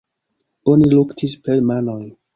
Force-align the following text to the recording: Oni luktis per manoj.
Oni 0.73 0.89
luktis 0.95 1.37
per 1.49 1.63
manoj. 1.73 2.03